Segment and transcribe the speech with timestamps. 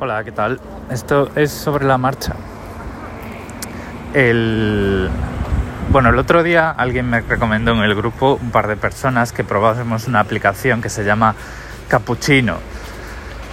[0.00, 0.60] Hola, ¿qué tal?
[0.90, 2.34] Esto es sobre la marcha.
[4.12, 5.08] El...
[5.90, 9.44] Bueno, el otro día alguien me recomendó en el grupo un par de personas que
[9.44, 11.36] probásemos una aplicación que se llama
[11.86, 12.56] Cappuccino,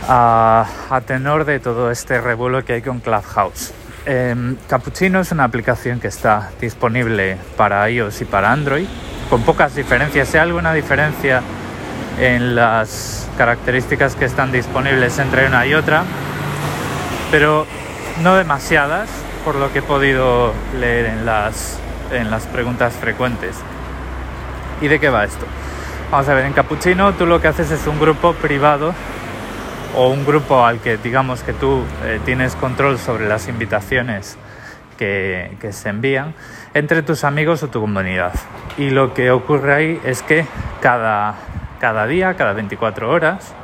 [0.07, 0.65] a,
[1.05, 3.71] tenor de todo este revuelo que hay con Clubhouse.
[4.07, 8.87] Eh, Cappuccino es una aplicación que está disponible para iOS y para Android,
[9.29, 10.29] con pocas diferencias.
[10.29, 11.43] Si hay alguna diferencia
[12.19, 16.03] en las características que están disponibles entre una y otra,
[17.31, 17.65] pero
[18.21, 19.09] no demasiadas,
[19.45, 21.79] por lo que he podido leer en las,
[22.11, 23.55] en las preguntas frecuentes.
[24.81, 25.45] ¿Y de qué va esto?
[26.11, 28.93] Vamos a ver, en Capuchino tú lo que haces es un grupo privado
[29.95, 34.37] o un grupo al que digamos que tú eh, tienes control sobre las invitaciones
[34.97, 36.33] que, que, se envían
[36.73, 38.33] entre tus amigos o tu comunidad.
[38.77, 40.45] Y lo que ocurre ahí es que
[40.81, 41.35] cada,
[41.79, 43.55] cada día, cada 24 horas,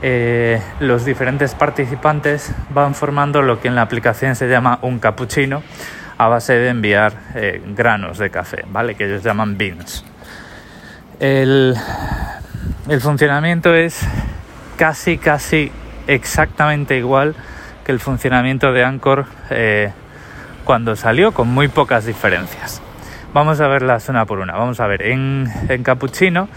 [0.00, 5.62] eh, los diferentes participantes van formando lo que en la aplicación se llama un cappuccino
[6.18, 8.94] a base de enviar eh, granos de café, ¿vale?
[8.94, 10.04] Que ellos llaman beans.
[11.18, 11.74] El,
[13.00, 14.00] funcionamiento es
[14.76, 15.72] casi, casi
[16.06, 17.34] exactamente igual
[17.84, 19.90] que el funcionamiento de Anchor eh,
[20.64, 22.82] cuando salió, con muy pocas diferencias.
[23.34, 24.54] Vamos a verlas una por una.
[24.54, 26.48] Vamos a ver, en, en Cappuccino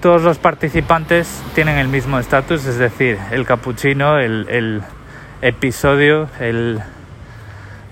[0.00, 4.82] todos los participantes tienen el mismo estatus, es decir, el capuchino, el,
[5.40, 6.80] episodio, el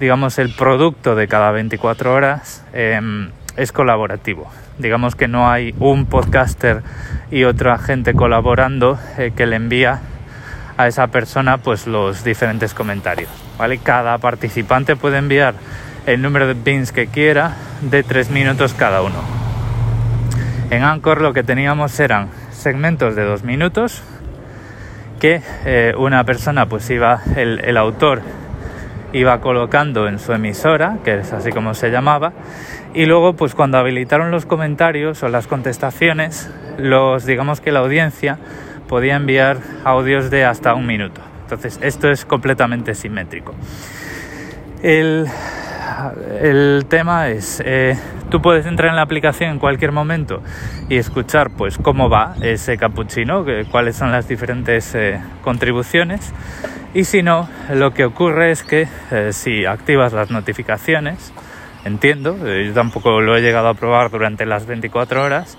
[0.01, 4.51] digamos el producto de cada 24 horas em, es colaborativo.
[4.79, 6.83] Digamos que no hay un podcaster
[7.31, 10.01] y otra gente colaborando eh, que le envía
[10.77, 13.31] a esa persona pues los diferentes comentarios.
[13.59, 13.79] ¿vale?
[13.79, 15.55] Cada participante puede enviar
[16.05, 19.36] el número de pins que quiera de 3 minutos cada uno.
[20.69, 24.03] En Anchor lo que teníamos eran segmentos de dos minutos
[25.21, 28.23] que eh, una persona pues iba, el, autor
[29.13, 32.33] iba colocando en su emisora, que es así como se llamaba,
[32.95, 38.39] y luego pues cuando habilitaron los comentarios o las contestaciones, los digamos que la audiencia
[38.89, 41.21] podía enviar audios de hasta un minuto.
[41.43, 43.55] Entonces esto es completamente simétrico.
[44.83, 45.27] El,
[46.41, 47.97] el tema es eh,
[48.31, 50.43] Tú puedes entrar en la aplicación en cualquier momento
[50.89, 56.33] y escuchar pues cómo va ese capuchino, cuáles son las diferentes eh, contribuciones.
[56.93, 61.33] Y si no, lo que ocurre es que eh, si activas las notificaciones,
[61.85, 65.57] entiendo, eh, yo tampoco lo he llegado a probar durante las 24 horas,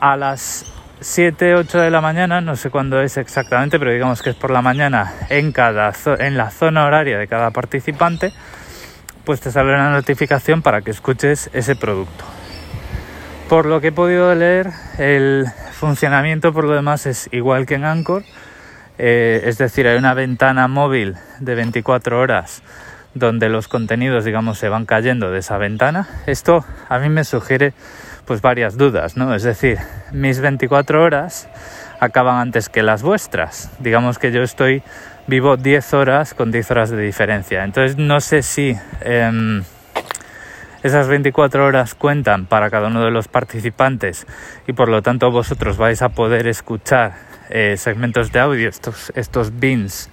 [0.00, 0.64] a las
[1.00, 4.50] 7, 8 de la mañana, no sé cuándo es exactamente, pero digamos que es por
[4.50, 8.32] la mañana en, cada en la zona horaria de cada participante,
[9.26, 12.24] pues te sale una notificación para que escuches ese producto.
[13.48, 17.84] Por lo que he podido leer, el funcionamiento por lo demás es igual que en
[17.84, 18.22] Anchor,
[18.98, 22.62] eh, es decir, hay una ventana móvil de 24 horas
[23.14, 26.08] donde los contenidos, digamos, se van cayendo de esa ventana.
[26.26, 27.74] Esto a mí me sugiere
[28.26, 29.34] pues varias dudas, ¿no?
[29.34, 29.78] Es decir,
[30.12, 31.48] mis 24 horas
[32.00, 33.70] acaban antes que las vuestras.
[33.78, 34.82] Digamos que yo estoy
[35.26, 37.64] vivo 10 horas con 10 horas de diferencia.
[37.64, 39.62] Entonces no sé si em,
[40.82, 44.26] esas 24 horas cuentan para cada uno de los participantes
[44.66, 47.14] y por lo tanto vosotros vais a poder escuchar
[47.50, 50.10] eh, segmentos de audio, estos, estos bins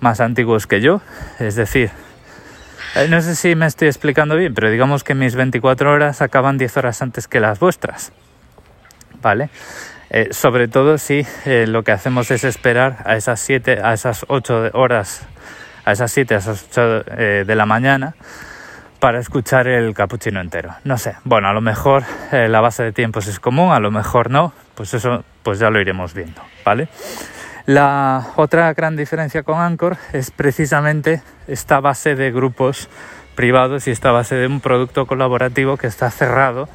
[0.00, 1.00] más antiguos que yo.
[1.38, 1.90] Es decir,
[2.96, 6.58] eh, no sé si me estoy explicando bien, pero digamos que mis 24 horas acaban
[6.58, 8.12] 10 horas antes que las vuestras.
[9.20, 9.50] ¿Vale?
[10.10, 14.24] Eh, sobre todo si eh, lo que hacemos es esperar a esas 7, a esas
[14.28, 15.26] 8 horas,
[15.84, 18.14] a esas 7, a esas 8 eh, de la mañana
[19.00, 20.74] para escuchar el capuchino entero.
[20.84, 22.02] No sé, bueno, a lo mejor
[22.32, 25.80] la base de tiempos es común, a lo mejor no, pues eso pues ya lo
[25.80, 26.88] iremos viendo, ¿vale?
[27.66, 32.88] La otra gran diferencia con Anchor es precisamente esta base de grupos
[33.36, 36.68] privados y esta base de un producto colaborativo que está cerrado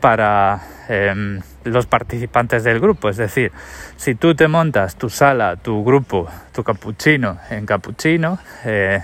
[0.00, 3.08] para Em, los participantes del grupo.
[3.08, 3.52] Es decir,
[3.96, 9.00] si tú te montas tu sala, tu grupo, tu capuchino en capuchino, eh,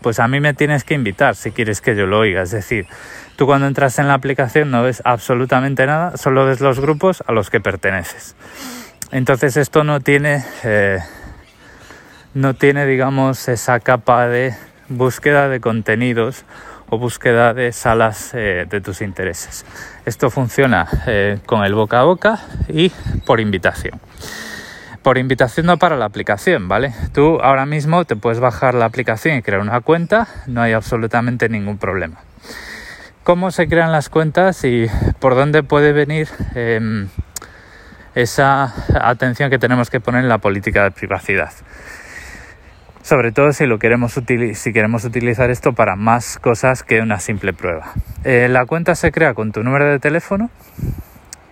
[0.00, 2.42] pues a mí me tienes que invitar si quieres que yo lo oiga.
[2.42, 2.86] Es decir,
[3.36, 7.32] tú cuando entras en la aplicación no ves absolutamente nada, solo ves los grupos a
[7.32, 8.34] los que perteneces.
[9.12, 10.98] Entonces esto no tiene, eh,
[12.34, 14.54] no tiene, digamos, esa capa de
[14.88, 16.44] búsqueda de contenidos
[16.92, 19.64] o búsqueda de salas eh, de tus intereses.
[20.04, 22.90] Esto funciona eh, con el boca a boca y
[23.24, 23.98] por invitación.
[25.02, 26.92] Por invitación no para la aplicación, ¿vale?
[27.14, 31.48] Tú ahora mismo te puedes bajar la aplicación y crear una cuenta, no hay absolutamente
[31.48, 32.18] ningún problema.
[33.24, 34.86] ¿Cómo se crean las cuentas y
[35.18, 37.08] por dónde puede venir em,
[38.14, 41.52] esa atención que tenemos que poner en la política de privacidad?
[43.02, 44.18] Sobre todo si lo queremos
[44.54, 47.92] si queremos utilizar esto para más cosas que una simple prueba.
[48.24, 50.50] Eh, la cuenta se crea con tu número de teléfono.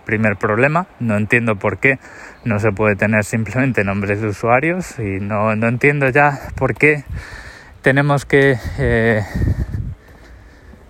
[0.05, 1.99] Primer problema, no entiendo por qué
[2.43, 7.03] no se puede tener simplemente nombres de usuarios y no, no entiendo ya por qué
[7.83, 8.57] tenemos que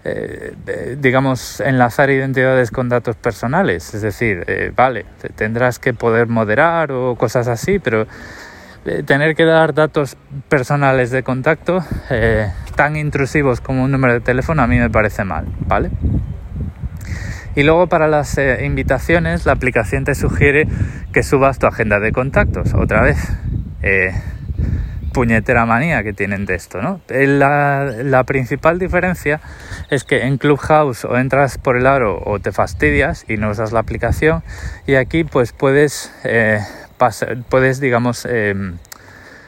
[0.03, 3.93] eh, eh, digamos, enlazar identidades con datos personales.
[3.93, 5.05] Es decir, eh, vale,
[5.35, 8.07] tendrás que poder moderar o cosas así, pero
[9.05, 10.17] tener que dar datos
[10.49, 11.83] personales de contacto
[12.75, 15.91] tan intrusivos como un número de teléfono a mí me parece mal, ¿vale?
[17.55, 20.67] Y luego para las invitaciones la aplicación te sugiere
[21.11, 22.73] que subas tu agenda de contactos.
[22.73, 23.17] Otra vez,
[25.11, 27.01] puñetera manía que tienen de esto, ¿no?
[27.09, 29.41] La, principal diferencia
[29.89, 33.71] es que en Clubhouse o entras por el aro o te fastidias y no usas
[33.71, 34.43] la aplicación
[34.87, 36.13] y aquí pues puedes,
[37.49, 38.77] puedes digamos, em,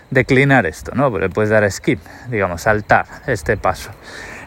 [0.09, 1.17] declinar esto, ¿no?
[1.17, 3.91] Le puedes dar skip, digamos, saltar este paso.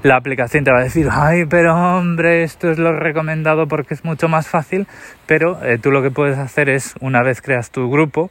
[0.03, 4.05] La aplicación te va a decir, ay, pero hombre, esto es lo recomendado porque es
[4.05, 4.87] mucho más fácil,
[5.27, 8.31] pero eh, tú lo que puedes hacer es, una vez creas tu grupo,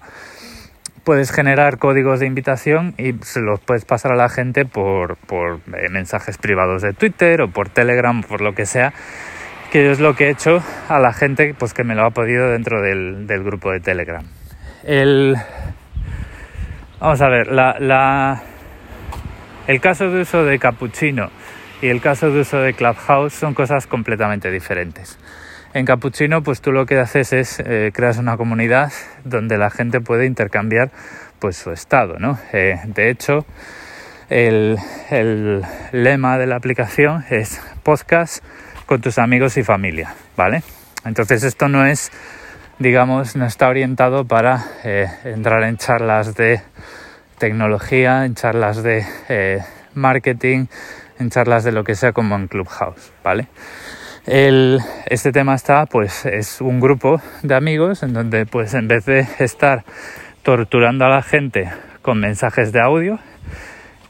[1.04, 5.60] puedes generar códigos de invitación y se los puedes pasar a la gente por, por
[5.74, 8.94] eh, mensajes privados de Twitter o por Telegram, por lo que sea,
[9.72, 12.50] que es lo que he hecho a la gente pues, que me lo ha podido
[12.50, 14.24] dentro del, grupo de Telegram.
[14.83, 15.36] El,
[17.00, 18.42] vamos a ver, la,
[19.68, 21.30] el caso de uso de Cappuccino
[21.81, 25.18] y el caso de uso de Clubhouse son cosas completamente diferentes.
[25.74, 28.94] En Cappuccino, pues tú lo que haces es eh, creas una comunidad
[29.24, 30.92] donde la gente puede intercambiar
[31.39, 32.39] pues su estado, ¿no?
[32.54, 33.45] Eh, de hecho,
[34.30, 34.77] el,
[35.92, 38.44] lema de la aplicación es podcast
[38.86, 40.63] con tus amigos y familia, ¿vale?
[41.06, 42.12] Entonces esto no es,
[42.80, 46.62] digamos, no está orientado para eh, entrar en charlas de
[47.38, 49.06] tecnología, en charlas de
[49.94, 50.68] marketing,
[51.19, 53.48] en charlas de lo que sea como en Clubhouse, ¿vale?
[54.25, 59.27] Este tema está, pues, es un grupo de amigos en donde, pues, en vez de
[59.39, 59.83] estar
[60.42, 63.19] torturando a la gente con mensajes de audio,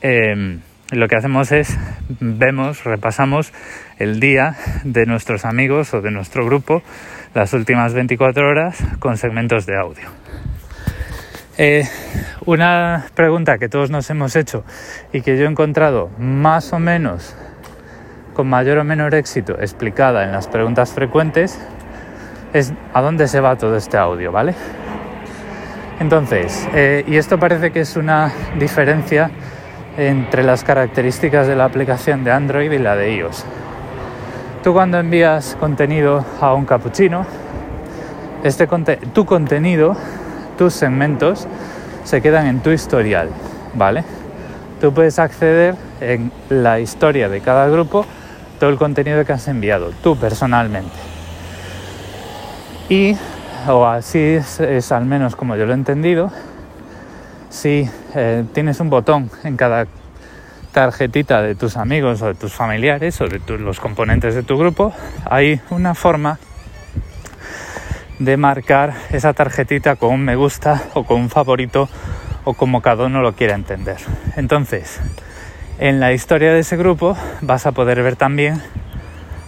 [0.02, 0.62] em,
[0.95, 1.77] lo que hacemos es
[2.19, 3.51] vemos, repasamos
[4.00, 6.81] el día de nuestros amigos o de nuestro grupo
[7.33, 10.09] las últimas 24 horas con segmentos de audio.
[11.57, 11.83] Eh,
[12.45, 14.63] una pregunta que todos nos hemos hecho
[15.13, 17.36] y que yo he encontrado más o menos
[18.33, 21.59] con mayor o menor éxito explicada en las preguntas frecuentes
[22.53, 24.53] es a dónde se va todo este audio, ¿vale?
[26.00, 29.31] Entonces, eh, y esto parece que es una diferencia
[29.97, 33.45] entre las características de la aplicación de Android y la de iOS.
[34.63, 37.25] Tú cuando envías contenido a un capuchino,
[38.44, 38.68] este
[39.13, 39.95] tu contenido,
[40.57, 41.47] tus segmentos,
[42.03, 43.30] se quedan en tu historial,
[43.74, 44.03] ¿vale?
[44.81, 48.06] Tú puedes acceder en la historia de cada grupo
[48.59, 50.95] todo el contenido que has enviado, tú personalmente.
[52.89, 53.18] Y,
[53.68, 56.31] o así es, al menos como yo lo he entendido,
[57.56, 59.88] si eh, tienes un botón en cada
[60.74, 64.94] tarjetita de tus amigos o de tus familiares o de los componentes de tu grupo,
[65.24, 66.38] hay una forma
[68.19, 71.88] de marcar esa tarjetita con un me gusta o con un favorito
[72.44, 73.98] o como cada uno lo quiera entender.
[74.35, 75.00] Entonces,
[75.80, 78.62] en la historia de ese grupo vas a poder ver también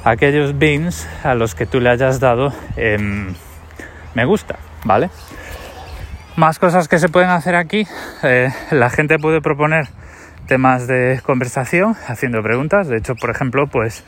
[0.06, 5.10] aquellos bins a los que tú le hayas dado me gusta, ¿vale?
[6.38, 7.88] Más cosas que se pueden hacer aquí.
[8.22, 9.88] Eh, la gente puede proponer
[10.46, 12.88] temas de conversación haciendo preguntas.
[12.88, 14.04] De hecho, por ejemplo, pues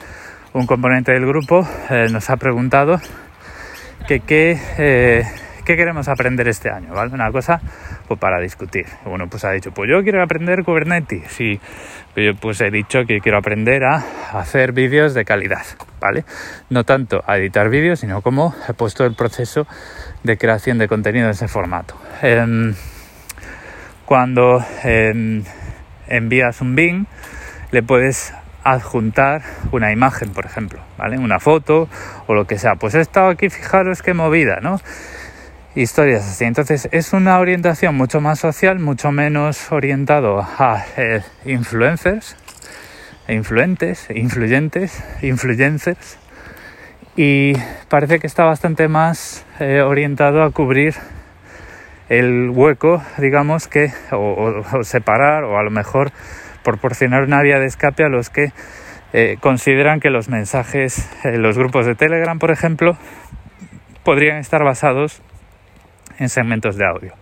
[0.53, 3.01] un componente del grupo eh, nos ha preguntado
[4.07, 5.23] que qué eh,
[5.69, 6.95] ¿qué queremos aprender este año?
[6.95, 7.13] ¿Vale?
[7.13, 7.61] Una cosa
[8.07, 8.87] pues, para discutir.
[9.05, 11.59] Uno pues ha dicho, pues yo quiero aprender Kubernetes y
[12.15, 15.61] yo pues he dicho que quiero aprender a hacer vídeos de calidad,
[16.01, 16.25] ¿vale?
[16.71, 19.67] No tanto a editar vídeos, sino como he puesto el proceso
[20.23, 21.93] de creación de contenido en ese formato.
[22.23, 22.73] Em,
[24.05, 25.43] cuando em,
[26.07, 27.05] envías un bin,
[27.69, 28.33] le puedes
[28.63, 31.19] adjuntar una imagen, por ejemplo, ¿vale?
[31.19, 31.87] Una foto
[32.25, 32.73] o lo que sea.
[32.73, 34.81] Pues he estado aquí, fijaros qué movida, ¿no?
[35.75, 36.45] Historias así.
[36.45, 42.35] Entonces es una orientación mucho más social, mucho menos orientado a eh, influencers,
[43.27, 46.17] influentes, influyentes, influencers.
[47.15, 47.53] Y
[47.89, 50.95] parece que está bastante más eh, orientado a cubrir
[52.07, 56.11] el hueco, digamos que, o, separar, o a lo mejor
[56.63, 58.51] proporcionar una vía de escape a los que
[59.13, 62.97] eh, consideran que los mensajes, los grupos de Telegram, por ejemplo,
[64.03, 65.21] podrían estar basados
[66.19, 67.13] en segmentos de audio.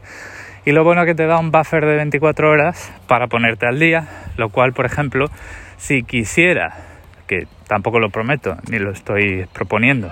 [0.65, 4.07] Y lo bueno que te da un buffer de 24 horas para ponerte al día,
[4.35, 5.27] lo cual, por ejemplo,
[5.77, 6.73] si quisiera,
[7.25, 10.11] que tampoco lo prometo ni lo estoy proponiendo,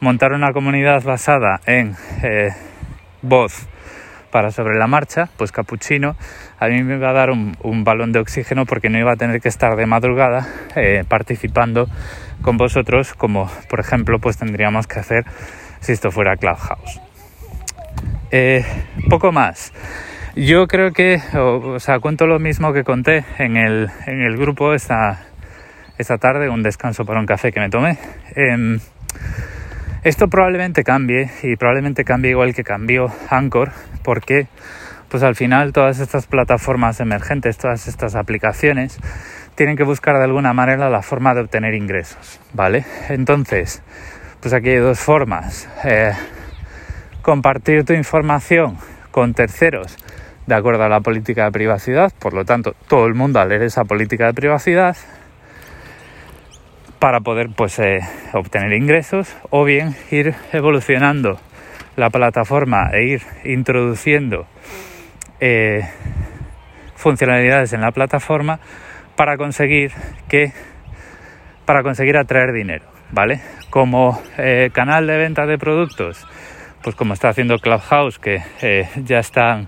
[0.00, 2.50] montar una comunidad basada en eh,
[3.20, 3.68] voz
[4.30, 6.16] para sobre la marcha, pues Capuchino
[6.58, 9.40] a mí me va a dar un, balón de oxígeno porque no iba a tener
[9.40, 11.86] que estar de madrugada eh, participando
[12.42, 15.24] con vosotros como por ejemplo pues tendríamos que hacer
[15.80, 17.05] si esto fuera Clubhouse.
[18.30, 18.64] Eh,
[19.08, 19.72] poco más.
[20.34, 24.74] Yo creo que, o, sea, cuento lo mismo que conté en el, en el grupo
[24.74, 25.24] esta,
[25.96, 27.98] esta tarde, un descanso para un café que me tomé.
[28.34, 28.78] Em,
[30.04, 34.46] esto probablemente cambie y probablemente cambie igual que cambió Anchor, porque
[35.08, 38.98] pues al final todas estas plataformas emergentes, todas estas aplicaciones,
[39.54, 42.84] tienen que buscar de alguna manera la forma de obtener ingresos, ¿vale?
[43.08, 43.82] Entonces,
[44.40, 45.68] pues aquí hay dos formas.
[45.84, 46.12] Eh,
[47.26, 48.76] compartir tu información
[49.10, 49.96] con terceros
[50.46, 53.62] de acuerdo a la política de privacidad, por lo tanto, todo el mundo a leer
[53.62, 54.96] esa política de privacidad
[57.00, 57.98] para poder pues eh,
[58.32, 61.40] obtener ingresos o bien ir evolucionando
[61.96, 64.46] la plataforma e ir introduciendo
[65.40, 65.80] eh,
[66.94, 68.60] funcionalidades en la plataforma
[69.16, 69.90] para conseguir
[70.28, 70.52] que
[71.64, 73.40] para conseguir atraer dinero, ¿vale?
[73.70, 76.24] Como eh, canal de venta de productos,
[76.86, 79.66] pues como está haciendo Clubhouse, que eh, ya están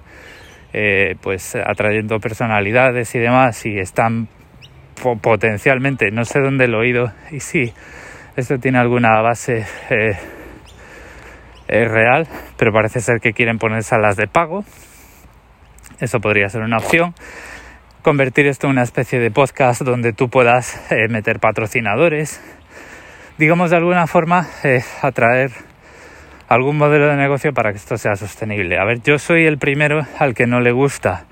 [1.20, 4.28] pues atrayendo personalidades y demás y están
[5.20, 7.72] potencialmente, no sé dónde lo he oído y sí,
[8.36, 9.66] esto tiene alguna base
[11.68, 14.62] real, pero parece ser que quieren poner salas de pago.
[15.98, 17.14] Eso podría ser una opción
[18.02, 22.40] convertir esto en una especie de podcast donde tú puedas eh, meter patrocinadores,
[23.38, 25.50] digamos de alguna forma eh, atraer
[26.48, 28.78] algún modelo de negocio para que esto sea sostenible.
[28.78, 31.26] A ver, yo soy el primero al que no le gusta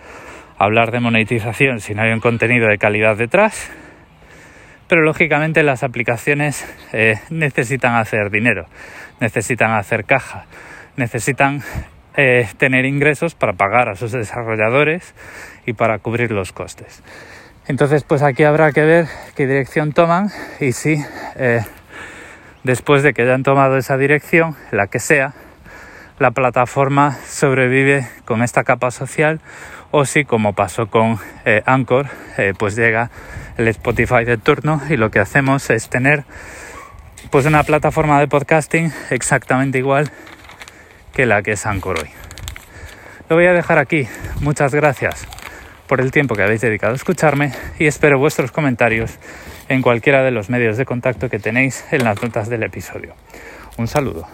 [0.59, 3.71] hablar de monetización si no hay un contenido de calidad detrás,
[4.89, 8.67] pero lógicamente las aplicaciones eh, necesitan hacer dinero,
[9.21, 10.47] necesitan hacer caja,
[10.97, 11.63] necesitan
[12.57, 15.15] tener ingresos para pagar a sus desarrolladores
[15.67, 17.03] y para cubrir los costes.
[17.69, 20.29] Entonces, pues aquí habrá que ver qué dirección toman
[20.61, 20.97] y si
[21.37, 21.61] eh,
[22.67, 25.35] después de que hayan tomado esa dirección, la que sea,
[26.19, 29.41] la plataforma sobrevive con esta capa social
[29.93, 33.11] o si, como pasó con eh, Anchor, eh, pues llega
[33.57, 36.25] el Spotify de turno y lo que hacemos es tener
[37.31, 40.11] pues una plataforma de podcasting exactamente igual
[41.15, 42.11] que la que es Anchor hoy.
[43.29, 44.09] Lo voy a dejar aquí.
[44.41, 45.27] Muchas gracias
[45.87, 49.19] por el tiempo que habéis dedicado a escucharme y espero vuestros comentarios
[49.69, 53.15] en cualquiera de los medios de contacto que tenéis en las notas del episodio.
[53.77, 54.27] Un saludo.